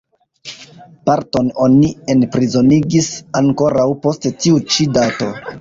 Parton 1.09 1.51
oni 1.67 1.91
enprizonigis 2.15 3.13
ankoraŭ 3.43 3.87
post 4.07 4.29
tiu 4.43 4.67
ĉi 4.75 4.93
dato. 4.99 5.33